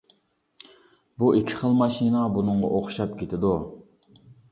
بۇ 1.23 1.27
ئىككى 1.39 1.59
خىل 1.59 1.75
ماشىنا 1.81 2.23
بۇنىڭغا 2.37 2.71
ئوخشاپ 2.79 3.13
كېتىدۇ. 3.21 3.53